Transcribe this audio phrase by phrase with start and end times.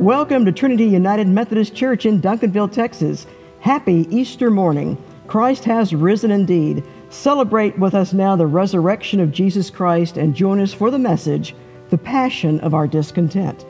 [0.00, 3.26] Welcome to Trinity United Methodist Church in Duncanville, Texas.
[3.60, 4.96] Happy Easter morning.
[5.26, 6.82] Christ has risen indeed.
[7.10, 11.54] Celebrate with us now the resurrection of Jesus Christ and join us for the message,
[11.90, 13.66] The Passion of Our Discontent.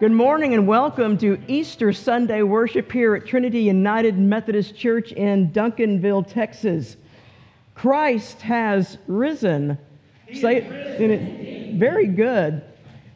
[0.00, 5.50] Good morning and welcome to Easter Sunday worship here at Trinity United Methodist Church in
[5.50, 6.96] Duncanville, Texas.
[7.74, 9.76] Christ has risen.
[10.32, 11.74] Say risen it.
[11.74, 12.62] Very good.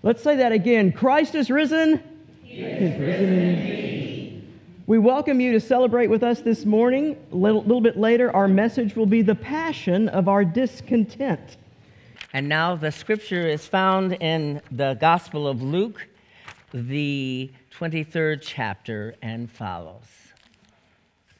[0.02, 0.92] Let's say that again.
[0.92, 2.02] Christ is risen.
[2.42, 4.48] He is risen indeed.
[4.86, 7.18] We welcome you to celebrate with us this morning.
[7.32, 11.58] A little, little bit later, our message will be the passion of our discontent.
[12.32, 16.08] And now the scripture is found in the Gospel of Luke,
[16.72, 20.06] the 23rd chapter, and follows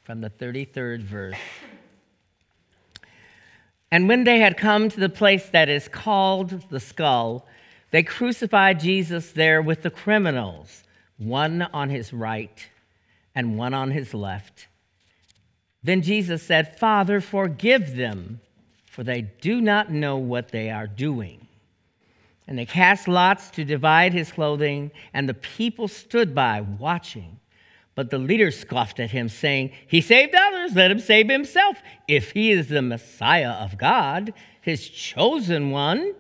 [0.04, 1.36] from the 33rd verse.
[3.90, 7.46] And when they had come to the place that is called the skull,
[7.90, 10.84] they crucified Jesus there with the criminals,
[11.18, 12.68] one on his right
[13.34, 14.68] and one on his left.
[15.82, 18.40] Then Jesus said, Father, forgive them,
[18.86, 21.46] for they do not know what they are doing.
[22.46, 27.38] And they cast lots to divide his clothing, and the people stood by watching.
[27.94, 32.32] But the leader scoffed at him, saying, He saved others, let him save himself, if
[32.32, 36.14] he is the Messiah of God, his chosen one.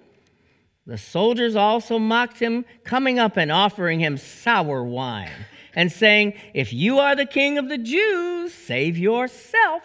[0.90, 6.72] The soldiers also mocked him, coming up and offering him sour wine, and saying, If
[6.72, 9.84] you are the king of the Jews, save yourself.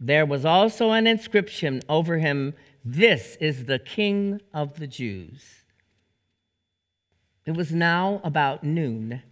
[0.00, 5.62] There was also an inscription over him This is the king of the Jews.
[7.46, 9.22] It was now about noon,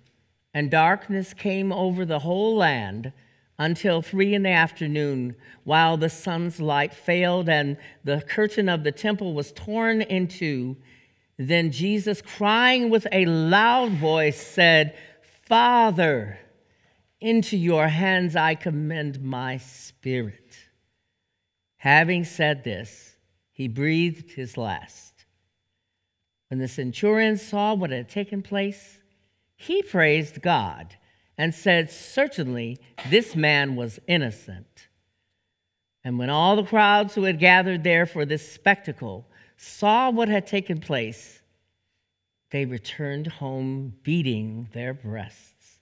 [0.54, 3.12] and darkness came over the whole land
[3.58, 8.92] until three in the afternoon, while the sun's light failed and the curtain of the
[8.92, 10.76] temple was torn in two.
[11.38, 14.96] Then Jesus, crying with a loud voice, said,
[15.46, 16.38] Father,
[17.20, 20.56] into your hands I commend my spirit.
[21.78, 23.16] Having said this,
[23.52, 25.24] he breathed his last.
[26.48, 28.98] When the centurion saw what had taken place,
[29.56, 30.96] he praised God
[31.38, 32.78] and said, Certainly
[33.10, 34.88] this man was innocent.
[36.04, 39.26] And when all the crowds who had gathered there for this spectacle
[39.56, 41.42] saw what had taken place,
[42.50, 45.80] they returned home beating their breasts.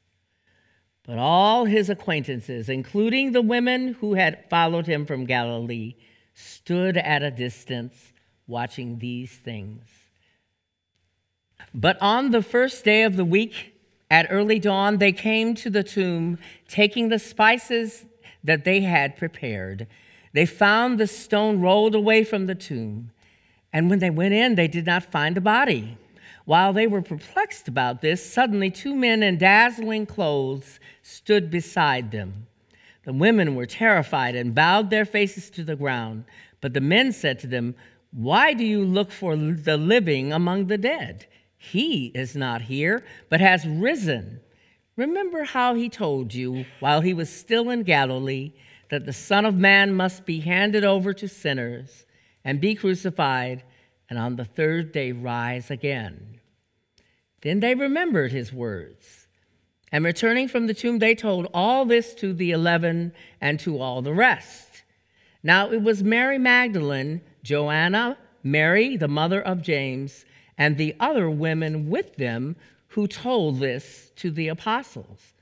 [1.06, 5.96] But all his acquaintances, including the women who had followed him from Galilee,
[6.32, 8.12] stood at a distance
[8.46, 9.86] watching these things.
[11.74, 13.73] But on the first day of the week,
[14.10, 16.38] at early dawn, they came to the tomb,
[16.68, 18.04] taking the spices
[18.42, 19.86] that they had prepared.
[20.32, 23.10] They found the stone rolled away from the tomb.
[23.72, 25.96] And when they went in, they did not find the body.
[26.44, 32.46] While they were perplexed about this, suddenly two men in dazzling clothes stood beside them.
[33.04, 36.24] The women were terrified and bowed their faces to the ground.
[36.60, 37.74] But the men said to them,
[38.12, 41.26] Why do you look for the living among the dead?
[41.70, 44.40] He is not here, but has risen.
[44.96, 48.52] Remember how he told you while he was still in Galilee
[48.90, 52.04] that the Son of Man must be handed over to sinners
[52.44, 53.64] and be crucified,
[54.08, 56.38] and on the third day rise again.
[57.42, 59.26] Then they remembered his words.
[59.90, 64.02] And returning from the tomb, they told all this to the eleven and to all
[64.02, 64.82] the rest.
[65.42, 70.24] Now it was Mary Magdalene, Joanna, Mary, the mother of James,
[70.56, 72.56] and the other women with them
[72.88, 75.34] who told this to the apostles.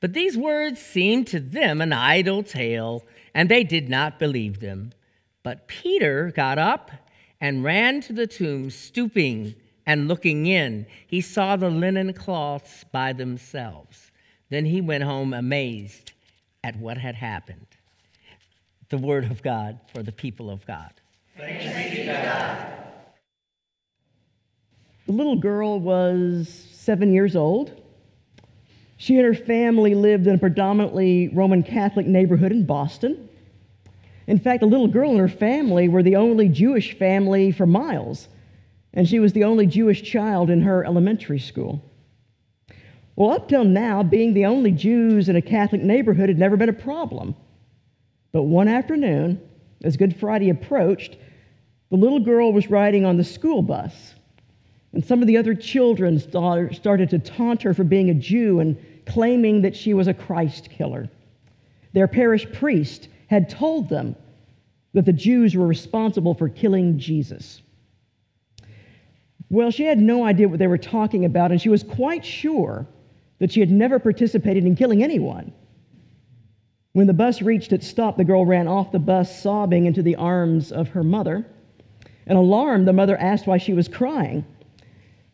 [0.00, 4.92] But these words seemed to them an idle tale, and they did not believe them.
[5.42, 6.90] But Peter got up
[7.40, 9.54] and ran to the tomb, stooping
[9.86, 10.86] and looking in.
[11.06, 14.10] He saw the linen cloths by themselves.
[14.48, 16.12] Then he went home amazed
[16.64, 17.66] at what had happened.
[18.88, 20.92] The word of God for the people of God.
[21.36, 22.85] Thanks be to God.
[25.06, 27.80] The little girl was seven years old.
[28.96, 33.28] She and her family lived in a predominantly Roman Catholic neighborhood in Boston.
[34.26, 38.26] In fact, the little girl and her family were the only Jewish family for miles,
[38.94, 41.80] and she was the only Jewish child in her elementary school.
[43.14, 46.68] Well, up till now, being the only Jews in a Catholic neighborhood had never been
[46.68, 47.36] a problem.
[48.32, 49.40] But one afternoon,
[49.84, 51.16] as Good Friday approached,
[51.90, 54.16] the little girl was riding on the school bus
[54.96, 58.78] and some of the other children started to taunt her for being a Jew and
[59.04, 61.10] claiming that she was a Christ killer.
[61.92, 64.16] Their parish priest had told them
[64.94, 67.60] that the Jews were responsible for killing Jesus.
[69.50, 72.86] Well, she had no idea what they were talking about, and she was quite sure
[73.38, 75.52] that she had never participated in killing anyone.
[76.94, 80.16] When the bus reached its stop, the girl ran off the bus, sobbing into the
[80.16, 81.44] arms of her mother.
[82.26, 84.46] And alarmed, the mother asked why she was crying.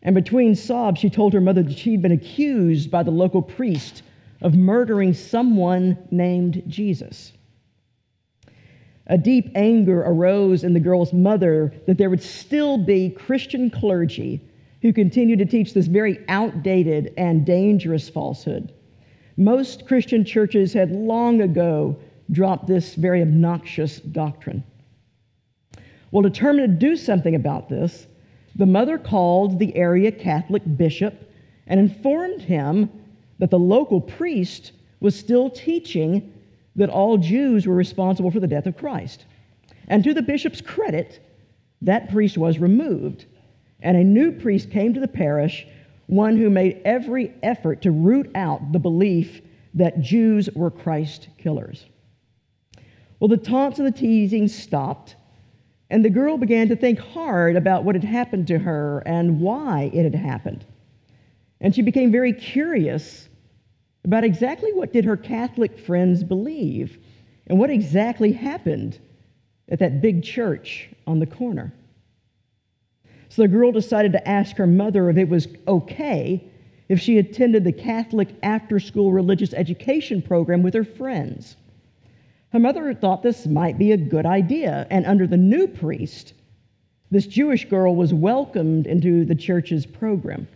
[0.03, 4.03] And between sobs, she told her mother that she'd been accused by the local priest
[4.41, 7.31] of murdering someone named Jesus.
[9.07, 14.41] A deep anger arose in the girl's mother that there would still be Christian clergy
[14.81, 18.73] who continued to teach this very outdated and dangerous falsehood.
[19.37, 21.97] Most Christian churches had long ago
[22.31, 24.63] dropped this very obnoxious doctrine.
[26.11, 28.07] Well, determined to do something about this,
[28.55, 31.31] the mother called the area Catholic bishop
[31.67, 32.89] and informed him
[33.39, 36.33] that the local priest was still teaching
[36.75, 39.25] that all Jews were responsible for the death of Christ.
[39.87, 41.19] And to the bishop's credit,
[41.81, 43.25] that priest was removed,
[43.81, 45.67] and a new priest came to the parish,
[46.07, 49.41] one who made every effort to root out the belief
[49.73, 51.85] that Jews were Christ killers.
[53.19, 55.15] Well, the taunts and the teasing stopped,
[55.93, 59.91] and the girl began to think hard about what had happened to her and why
[59.93, 60.65] it had happened.
[61.61, 63.29] And she became very curious
[64.03, 66.97] about exactly what did her Catholic friends believe
[67.45, 68.97] and what exactly happened
[69.69, 71.71] at that big church on the corner.
[73.29, 76.43] So the girl decided to ask her mother if it was okay
[76.89, 81.55] if she attended the Catholic after school religious education program with her friends.
[82.53, 86.33] Her mother thought this might be a good idea, and under the new priest,
[87.09, 90.47] this Jewish girl was welcomed into the church's program.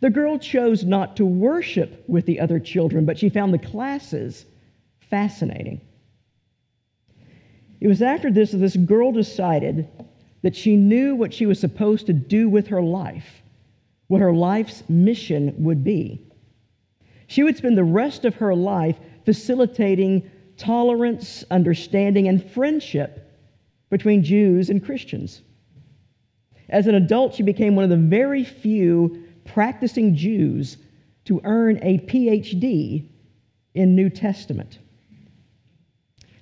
[0.00, 4.46] The girl chose not to worship with the other children, but she found the classes
[4.98, 5.82] fascinating.
[7.82, 9.86] It was after this that this girl decided
[10.40, 13.42] that she knew what she was supposed to do with her life,
[14.06, 16.22] what her life's mission would be.
[17.26, 18.96] She would spend the rest of her life
[19.26, 20.30] facilitating
[20.62, 23.28] tolerance, understanding, and friendship
[23.90, 25.42] between Jews and Christians.
[26.68, 30.78] As an adult, she became one of the very few practicing Jews
[31.24, 33.08] to earn a PhD
[33.74, 34.78] in New Testament.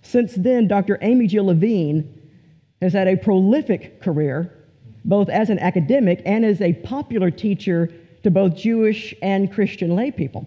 [0.03, 0.99] Since then, Dr.
[1.01, 2.21] Amy Jill Levine
[2.83, 4.53] has had a prolific career,
[5.05, 7.91] both as an academic and as a popular teacher
[8.23, 10.47] to both Jewish and Christian laypeople.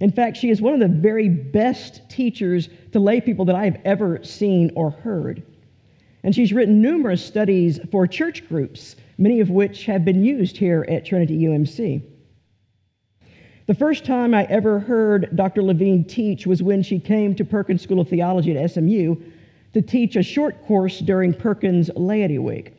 [0.00, 3.64] In fact, she is one of the very best teachers to lay people that I
[3.64, 5.42] have ever seen or heard.
[6.22, 10.84] And she's written numerous studies for church groups, many of which have been used here
[10.88, 12.02] at Trinity UMC.
[13.66, 15.62] The first time I ever heard Dr.
[15.62, 19.16] Levine teach was when she came to Perkins School of Theology at SMU
[19.74, 22.72] to teach a short course during Perkins Laity Week.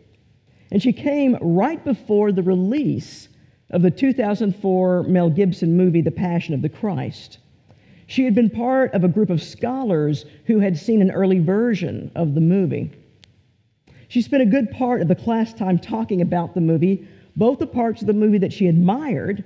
[0.71, 3.28] And she came right before the release
[3.71, 7.37] of the 2004 Mel Gibson movie, The Passion of the Christ.
[8.07, 12.11] She had been part of a group of scholars who had seen an early version
[12.15, 12.91] of the movie.
[14.07, 17.67] She spent a good part of the class time talking about the movie, both the
[17.67, 19.43] parts of the movie that she admired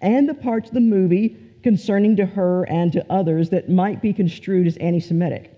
[0.00, 4.12] and the parts of the movie concerning to her and to others that might be
[4.12, 5.56] construed as anti Semitic.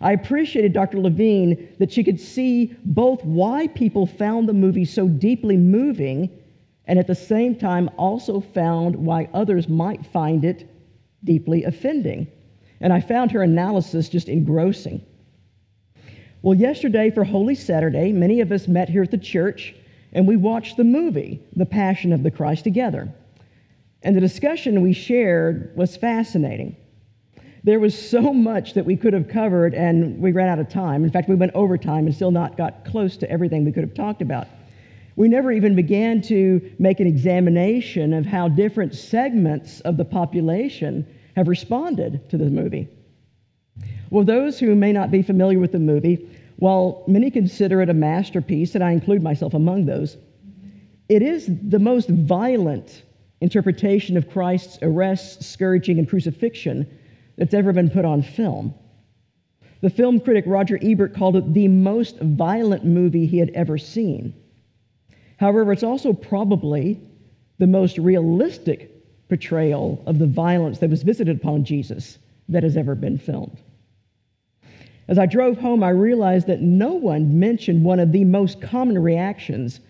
[0.00, 1.00] I appreciated Dr.
[1.00, 6.30] Levine that she could see both why people found the movie so deeply moving
[6.88, 10.68] and at the same time also found why others might find it
[11.22, 12.26] deeply offending.
[12.80, 15.04] And I found her analysis just engrossing.
[16.42, 19.74] Well, yesterday for Holy Saturday, many of us met here at the church
[20.12, 23.12] and we watched the movie, The Passion of the Christ, together.
[24.02, 26.76] And the discussion we shared was fascinating.
[27.64, 31.04] There was so much that we could have covered, and we ran out of time.
[31.04, 33.82] In fact, we went over time and still not got close to everything we could
[33.82, 34.46] have talked about.
[35.18, 41.04] We never even began to make an examination of how different segments of the population
[41.34, 42.86] have responded to the movie.
[44.10, 47.94] Well, those who may not be familiar with the movie, while many consider it a
[47.94, 50.16] masterpiece, and I include myself among those,
[51.08, 53.02] it is the most violent
[53.40, 56.86] interpretation of Christ's arrest, scourging, and crucifixion
[57.36, 58.72] that's ever been put on film.
[59.80, 64.32] The film critic Roger Ebert called it the most violent movie he had ever seen.
[65.38, 67.00] However, it's also probably
[67.58, 68.90] the most realistic
[69.28, 72.18] portrayal of the violence that was visited upon Jesus
[72.48, 73.60] that has ever been filmed.
[75.06, 78.98] As I drove home, I realized that no one mentioned one of the most common
[78.98, 79.80] reactions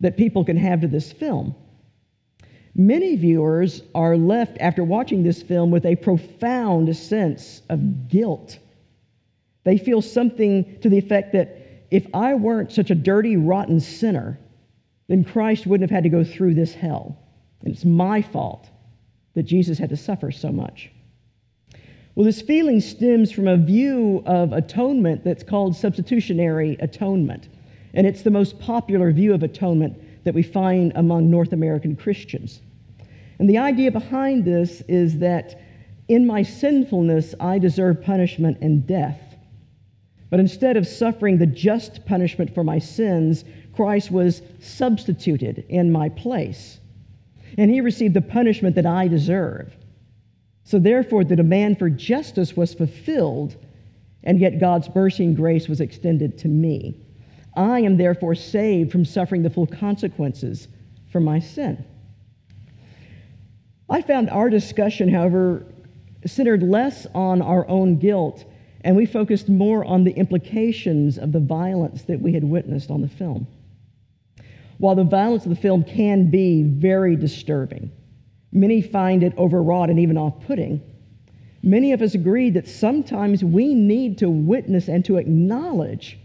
[0.00, 1.54] that people can have to this film.
[2.74, 8.58] Many viewers are left after watching this film with a profound sense of guilt.
[9.64, 14.38] They feel something to the effect that if I weren't such a dirty, rotten sinner,
[15.08, 17.16] then Christ wouldn't have had to go through this hell.
[17.62, 18.68] And it's my fault
[19.34, 20.90] that Jesus had to suffer so much.
[22.14, 27.48] Well, this feeling stems from a view of atonement that's called substitutionary atonement.
[27.92, 32.62] And it's the most popular view of atonement that we find among North American Christians.
[33.38, 35.60] And the idea behind this is that
[36.08, 39.20] in my sinfulness, I deserve punishment and death.
[40.30, 46.08] But instead of suffering the just punishment for my sins, Christ was substituted in my
[46.08, 46.80] place.
[47.58, 49.74] And he received the punishment that I deserve.
[50.64, 53.56] So therefore, the demand for justice was fulfilled,
[54.24, 57.00] and yet God's mercy and grace was extended to me.
[57.54, 60.66] I am therefore saved from suffering the full consequences
[61.12, 61.84] for my sin.
[63.88, 65.64] I found our discussion, however,
[66.26, 68.44] centered less on our own guilt,
[68.82, 73.00] and we focused more on the implications of the violence that we had witnessed on
[73.00, 73.46] the film.
[74.78, 77.90] While the violence of the film can be very disturbing,
[78.52, 80.82] many find it overwrought and even off putting.
[81.62, 86.18] Many of us agree that sometimes we need to witness and to acknowledge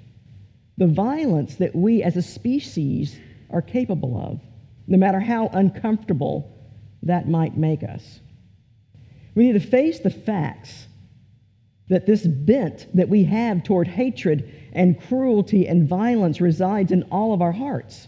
[0.77, 3.17] the violence that we as a species
[3.49, 4.39] are capable of,
[4.87, 6.51] no matter how uncomfortable
[7.03, 8.19] that might make us.
[9.33, 10.87] We need to face the facts
[11.91, 17.33] that this bent that we have toward hatred and cruelty and violence resides in all
[17.33, 18.07] of our hearts.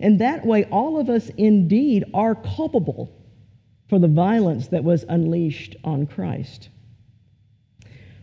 [0.00, 3.16] And that way, all of us indeed are culpable
[3.88, 6.68] for the violence that was unleashed on Christ.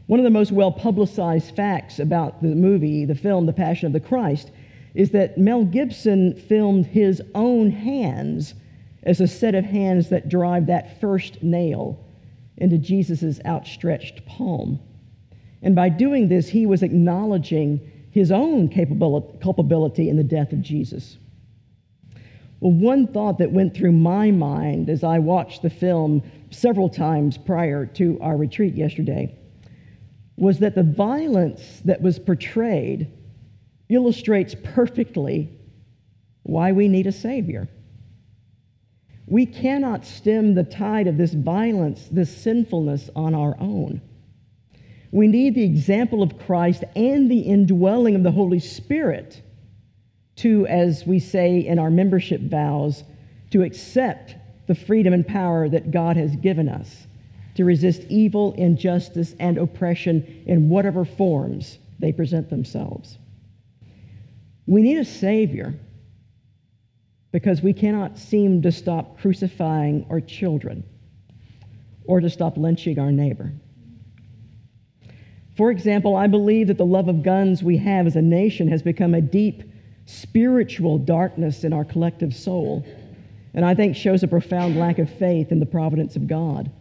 [0.08, 3.94] One of the most well publicized facts about the movie, the film, The Passion of
[3.94, 4.52] the Christ,
[4.94, 8.54] is that Mel Gibson filmed his own hands
[9.04, 11.98] as a set of hands that drive that first nail
[12.58, 14.80] into Jesus' outstretched palm.
[15.62, 21.18] And by doing this, he was acknowledging his own culpability in the death of Jesus.
[22.60, 27.38] Well, one thought that went through my mind as I watched the film several times
[27.38, 29.36] prior to our retreat yesterday
[30.38, 33.12] was that the violence that was portrayed
[33.90, 35.50] illustrates perfectly
[36.44, 37.68] why we need a Savior.
[39.34, 44.00] We cannot stem the tide of this violence, this sinfulness on our own.
[45.10, 49.42] We need the example of Christ and the indwelling of the Holy Spirit
[50.36, 53.04] to, as we say in our membership vows,
[53.50, 54.36] to accept
[54.68, 57.08] the freedom and power that God has given us
[57.56, 63.18] to resist evil, injustice, and oppression in whatever forms they present themselves.
[64.68, 65.74] We need a Savior
[67.34, 70.84] because we cannot seem to stop crucifying our children
[72.06, 73.52] or to stop lynching our neighbor.
[75.58, 78.84] For example, I believe that the love of guns we have as a nation has
[78.84, 79.64] become a deep
[80.06, 82.86] spiritual darkness in our collective soul,
[83.56, 86.72] and I think shows a profound lack of faith in the providence of God.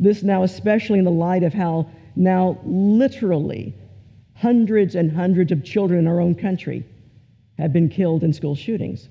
[0.00, 3.74] This now, especially in the light of how now literally
[4.34, 6.84] hundreds and hundreds of children in our own country
[7.58, 9.08] have been killed in school shootings.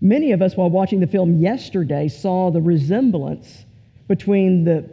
[0.00, 3.64] Many of us, while watching the film yesterday, saw the resemblance
[4.08, 4.88] between the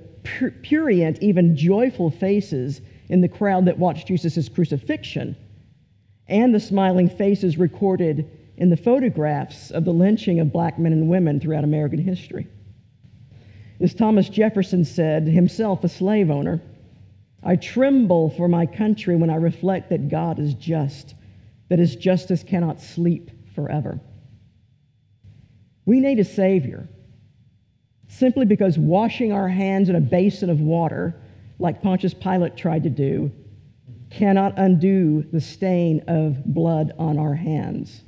[0.61, 5.35] purient, even joyful faces in the crowd that watched Jesus' crucifixion
[6.27, 11.09] and the smiling faces recorded in the photographs of the lynching of black men and
[11.09, 12.47] women throughout American history.
[13.81, 16.61] As Thomas Jefferson said, himself a slave owner,
[17.43, 21.15] I tremble for my country when I reflect that God is just,
[21.69, 23.99] that his justice cannot sleep forever.
[25.91, 26.87] We need a Savior
[28.07, 31.13] simply because washing our hands in a basin of water,
[31.59, 33.29] like Pontius Pilate tried to do,
[34.09, 38.03] cannot undo the stain of blood on our hands.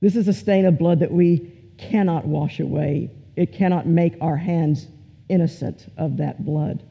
[0.00, 3.10] This is a stain of blood that we cannot wash away.
[3.34, 4.86] It cannot make our hands
[5.28, 6.84] innocent of that blood.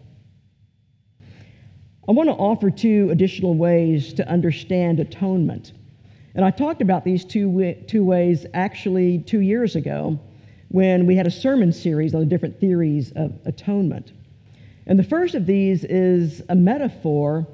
[2.10, 5.72] I want to offer two additional ways to understand atonement.
[6.38, 10.20] And I talked about these two, two ways actually two years ago
[10.70, 14.12] when we had a sermon series on the different theories of atonement.
[14.86, 17.48] And the first of these is a metaphor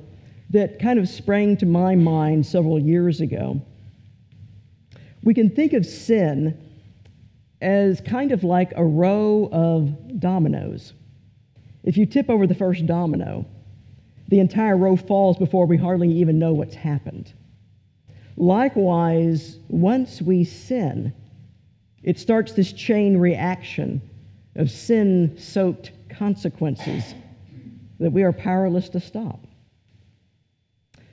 [0.49, 3.61] that kind of sprang to my mind several years ago.
[5.23, 6.59] We can think of sin
[7.61, 10.91] as kind of like a row of dominoes.
[11.85, 13.45] If you tip over the first domino,
[14.27, 17.31] the entire row falls before we hardly even know what's happened.
[18.37, 21.13] Likewise, once we sin,
[22.03, 24.01] it starts this chain reaction
[24.55, 27.15] of sin soaked consequences
[27.99, 29.39] that we are powerless to stop.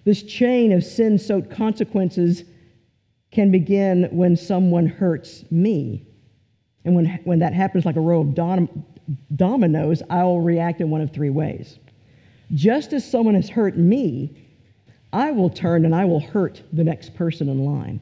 [0.05, 2.45] This chain of sin soaked consequences
[3.31, 6.07] can begin when someone hurts me.
[6.85, 8.85] And when, when that happens like a row of dom-
[9.37, 11.79] dominoes, I will react in one of three ways.
[12.55, 14.37] Just as someone has hurt me,
[15.13, 18.01] I will turn and I will hurt the next person in line.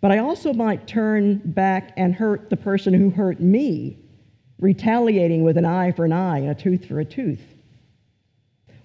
[0.00, 3.98] But I also might turn back and hurt the person who hurt me,
[4.60, 7.42] retaliating with an eye for an eye and a tooth for a tooth.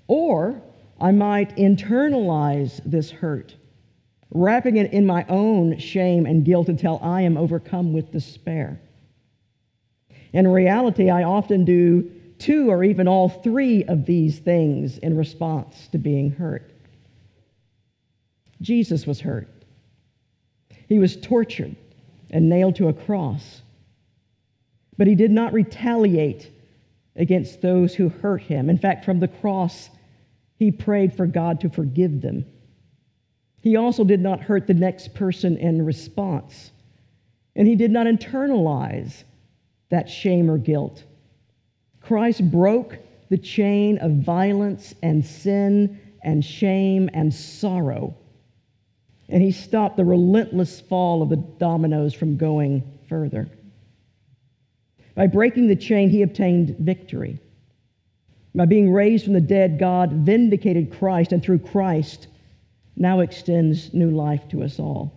[0.07, 0.61] Or
[0.99, 3.55] I might internalize this hurt,
[4.31, 8.79] wrapping it in my own shame and guilt until I am overcome with despair.
[10.33, 15.87] In reality, I often do two or even all three of these things in response
[15.91, 16.71] to being hurt.
[18.61, 19.47] Jesus was hurt.
[20.87, 21.75] He was tortured
[22.31, 23.61] and nailed to a cross.
[24.97, 26.49] But he did not retaliate
[27.15, 28.69] against those who hurt him.
[28.69, 29.89] In fact, from the cross,
[30.57, 32.45] he prayed for God to forgive them.
[33.61, 36.71] He also did not hurt the next person in response.
[37.55, 39.23] And he did not internalize
[39.89, 41.03] that shame or guilt.
[42.01, 42.97] Christ broke
[43.29, 48.15] the chain of violence and sin and shame and sorrow.
[49.29, 53.47] And he stopped the relentless fall of the dominoes from going further.
[55.15, 57.39] By breaking the chain, he obtained victory.
[58.55, 62.27] By being raised from the dead, God vindicated Christ, and through Christ,
[62.95, 65.13] now extends new life to us all.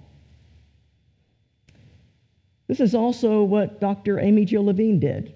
[2.67, 4.21] This is also what Dr.
[4.21, 5.35] Amy Jill Levine did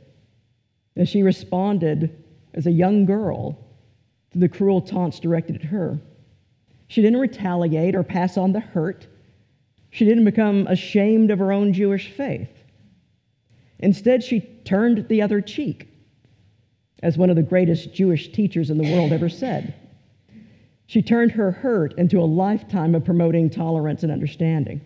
[0.96, 2.24] as she responded
[2.54, 3.58] as a young girl
[4.32, 5.98] to the cruel taunts directed at her.
[6.88, 9.06] She didn't retaliate or pass on the hurt.
[9.90, 12.50] She didn't become ashamed of her own Jewish faith.
[13.78, 15.88] Instead, she turned the other cheek,
[17.02, 19.74] as one of the greatest Jewish teachers in the world ever said.
[20.86, 24.80] She turned her hurt into a lifetime of promoting tolerance and understanding.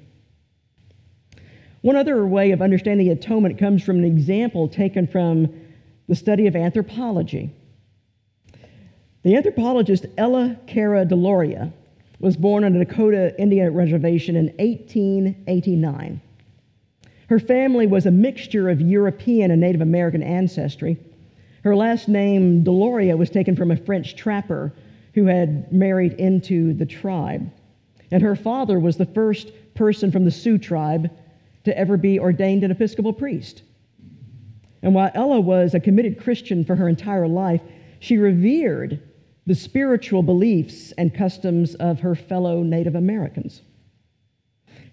[1.83, 5.53] One other way of understanding atonement comes from an example taken from
[6.11, 7.53] the study of anthropology.
[9.23, 11.73] The anthropologist Ella Cara Deloria
[12.19, 16.21] was born on a Dakota Indian reservation in 1889.
[17.29, 20.99] Her family was a mixture of European and Native American ancestry.
[21.63, 24.73] Her last name, Deloria, was taken from a French trapper
[25.15, 27.49] who had married into the tribe.
[28.11, 31.09] And her father was the first person from the Sioux tribe
[31.63, 33.63] to ever be ordained an Episcopal priest.
[34.83, 37.61] And while Ella was a committed Christian for her entire life,
[37.99, 39.01] she revered
[39.47, 43.63] the spiritual beliefs and customs of her fellow Native Americans.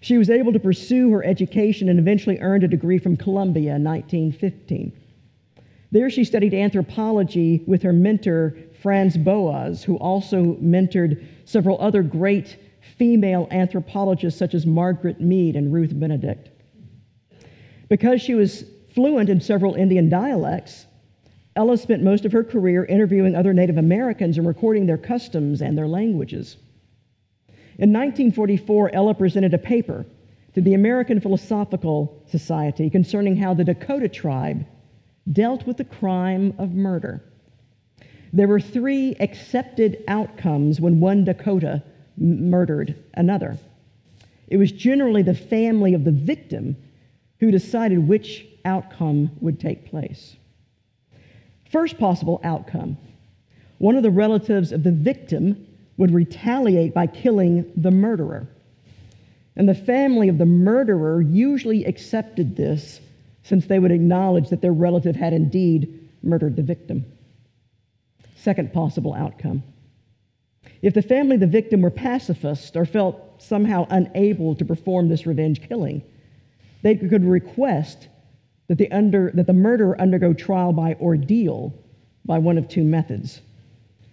[0.00, 3.84] She was able to pursue her education and eventually earned a degree from Columbia in
[3.84, 4.92] 1915.
[5.90, 12.58] There, she studied anthropology with her mentor, Franz Boas, who also mentored several other great
[12.96, 16.50] female anthropologists such as Margaret Mead and Ruth Benedict.
[17.88, 18.64] Because she was
[18.98, 20.86] fluent in several Indian dialects,
[21.54, 25.78] Ella spent most of her career interviewing other Native Americans and recording their customs and
[25.78, 26.56] their languages.
[27.78, 30.04] In 1944, Ella presented a paper
[30.54, 34.66] to the American Philosophical Society concerning how the Dakota tribe
[35.30, 37.22] dealt with the crime of murder.
[38.32, 41.84] There were three accepted outcomes when one Dakota
[42.20, 43.58] m- murdered another.
[44.48, 46.76] It was generally the family of the victim
[47.38, 50.36] who decided which outcome would take place.
[51.72, 52.98] First possible outcome
[53.78, 58.48] one of the relatives of the victim would retaliate by killing the murderer.
[59.54, 63.00] And the family of the murderer usually accepted this
[63.44, 67.04] since they would acknowledge that their relative had indeed murdered the victim.
[68.36, 69.62] Second possible outcome.
[70.82, 75.26] If the family of the victim were pacifist or felt somehow unable to perform this
[75.26, 76.02] revenge killing,
[76.82, 78.08] they could request
[78.68, 81.74] that the, under, that the murderer undergo trial by ordeal
[82.24, 83.40] by one of two methods.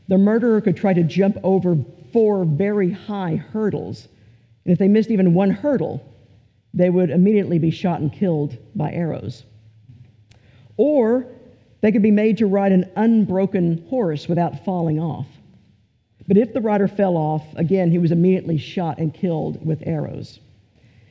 [0.07, 1.77] The murderer could try to jump over
[2.13, 4.07] four very high hurdles,
[4.63, 6.01] and if they missed even one hurdle,
[6.73, 9.43] they would immediately be shot and killed by arrows.
[10.77, 11.27] Or
[11.81, 15.27] they could be made to ride an unbroken horse without falling off.
[16.27, 20.39] But if the rider fell off, again, he was immediately shot and killed with arrows.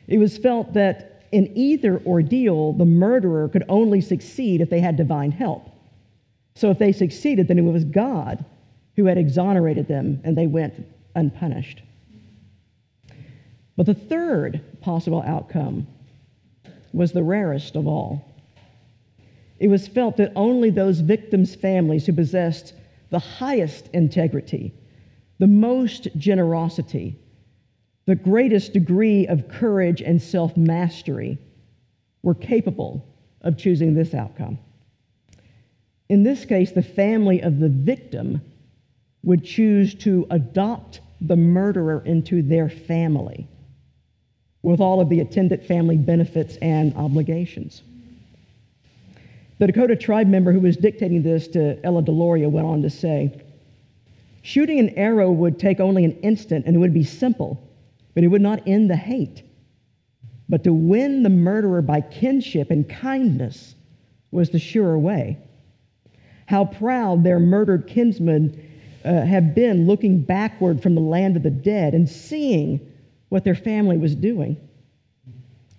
[0.08, 4.96] It was felt that in either ordeal, the murderer could only succeed if they had
[4.96, 5.68] divine help.
[6.54, 8.44] So if they succeeded, then it was God
[8.94, 11.82] who had exonerated them and they went unpunished.
[13.76, 15.88] But the third possible outcome
[16.92, 18.24] was the rarest of all.
[19.58, 22.74] It was felt that only those victims' families who possessed
[23.10, 24.72] the highest integrity,
[25.40, 27.18] the most generosity,
[28.06, 31.38] the greatest degree of courage and self mastery
[32.22, 33.06] were capable
[33.40, 34.58] of choosing this outcome.
[36.08, 38.40] In this case, the family of the victim
[39.22, 43.48] would choose to adopt the murderer into their family
[44.62, 47.82] with all of the attendant family benefits and obligations.
[49.58, 53.40] The Dakota tribe member who was dictating this to Ella Deloria went on to say,
[54.42, 57.62] Shooting an arrow would take only an instant and it would be simple,
[58.14, 59.42] but it would not end the hate.
[60.48, 63.74] But to win the murderer by kinship and kindness
[64.30, 65.38] was the surer way.
[66.46, 68.70] How proud their murdered kinsmen
[69.04, 72.80] uh, have been looking backward from the land of the dead and seeing
[73.28, 74.56] what their family was doing.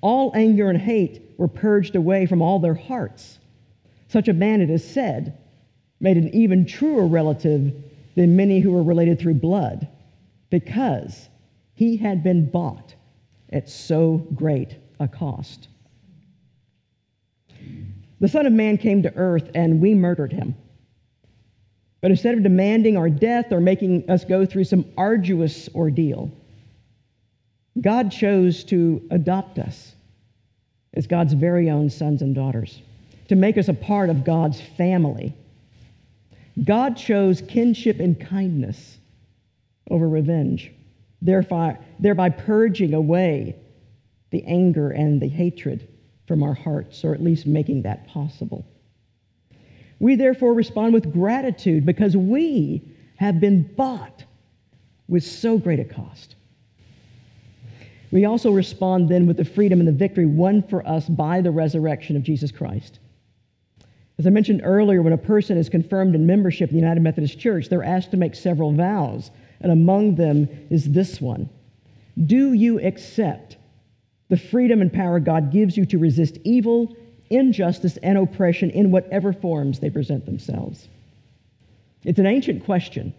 [0.02, 3.40] All anger and hate were purged away from all their hearts.
[4.08, 5.38] Such a man, it is said,
[6.00, 7.74] made an even truer relative
[8.16, 9.88] than many who were related through blood,
[10.50, 11.30] because
[11.76, 12.96] he had been bought
[13.52, 15.68] at so great a cost.
[18.20, 20.56] The Son of Man came to earth, and we murdered him.
[22.02, 26.32] But instead of demanding our death or making us go through some arduous ordeal,
[27.82, 29.94] God chose to adopt us
[30.94, 32.82] as God's very own sons and daughters,
[33.28, 35.36] to make us a part of God's family.
[36.64, 38.98] God chose kinship and kindness
[39.90, 40.72] over revenge,
[41.26, 43.56] thereby, thereby purging away
[44.32, 45.88] the anger and the hatred
[46.28, 48.66] from our hearts, or at least making that possible.
[50.00, 52.84] We therefore respond with gratitude because we
[53.18, 54.24] have been bought
[55.08, 56.36] with so great a cost.
[58.12, 61.52] We also respond then with the freedom and the victory won for us by the
[61.52, 63.00] resurrection of Jesus Christ.
[64.18, 67.38] As I mentioned earlier, when a person is confirmed in membership in the United Methodist
[67.40, 71.50] Church, they're asked to make several vows, and among them is this one
[72.26, 73.58] Do you accept
[74.30, 76.96] the freedom and power God gives you to resist evil,
[77.30, 80.88] injustice, and oppression in whatever forms they present themselves?
[82.04, 83.14] It's an ancient question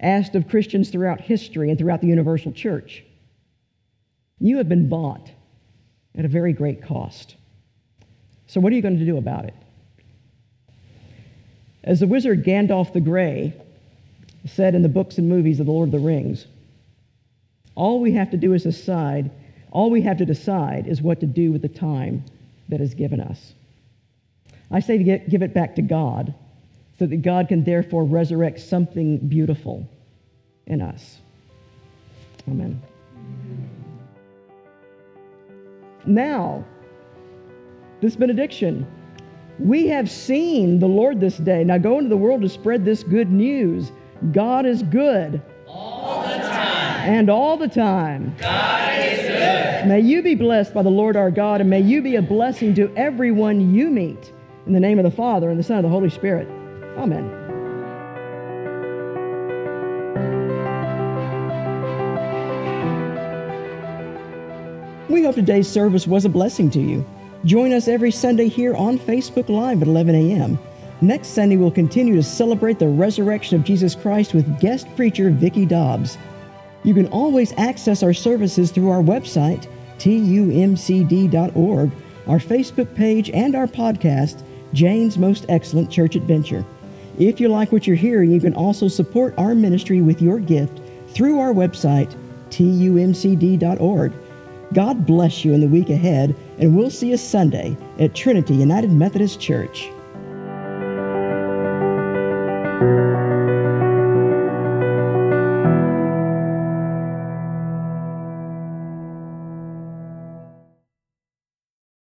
[0.00, 3.04] asked of Christians throughout history and throughout the universal church.
[4.38, 5.30] You have been bought
[6.16, 7.36] at a very great cost.
[8.46, 9.54] So, what are you going to do about it?
[11.82, 13.54] As the wizard Gandalf the Grey
[14.44, 16.46] said in the books and movies of The Lord of the Rings,
[17.74, 19.30] all we have to do is decide,
[19.70, 22.24] all we have to decide is what to do with the time
[22.68, 23.54] that is given us.
[24.70, 26.34] I say to get, give it back to God
[26.98, 29.88] so that God can therefore resurrect something beautiful
[30.66, 31.18] in us.
[32.48, 32.80] Amen.
[36.06, 36.64] Now,
[38.00, 38.86] this benediction.
[39.58, 41.64] We have seen the Lord this day.
[41.64, 43.92] Now go into the world to spread this good news.
[44.32, 45.42] God is good.
[45.66, 47.08] All the time.
[47.08, 48.34] And all the time.
[48.38, 49.88] God is good.
[49.88, 52.74] May you be blessed by the Lord our God, and may you be a blessing
[52.76, 54.32] to everyone you meet.
[54.66, 56.48] In the name of the Father, and the Son, and the Holy Spirit.
[56.96, 57.42] Amen.
[65.10, 67.04] We hope today's service was a blessing to you.
[67.44, 70.58] Join us every Sunday here on Facebook Live at 11 a.m.
[71.04, 75.66] Next Sunday, we'll continue to celebrate the resurrection of Jesus Christ with guest preacher Vicki
[75.66, 76.16] Dobbs.
[76.82, 81.90] You can always access our services through our website, tumcd.org,
[82.26, 86.64] our Facebook page, and our podcast, Jane's Most Excellent Church Adventure.
[87.18, 90.80] If you like what you're hearing, you can also support our ministry with your gift
[91.08, 92.16] through our website,
[92.48, 94.12] tumcd.org.
[94.72, 98.90] God bless you in the week ahead, and we'll see you Sunday at Trinity United
[98.90, 99.90] Methodist Church.
[102.84, 103.13] Thank you.